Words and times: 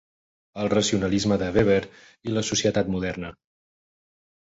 El 0.61 0.69
racionalisme 0.73 1.37
de 1.41 1.49
Weber 1.57 1.77
i 2.31 2.33
la 2.37 2.43
societat 2.47 2.89
moderna. 2.95 3.31